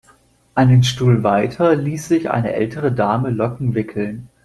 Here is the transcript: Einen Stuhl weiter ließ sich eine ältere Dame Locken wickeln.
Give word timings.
Einen 0.55 0.81
Stuhl 0.83 1.21
weiter 1.21 1.75
ließ 1.75 2.07
sich 2.07 2.31
eine 2.31 2.53
ältere 2.53 2.91
Dame 2.91 3.29
Locken 3.29 3.75
wickeln. 3.75 4.29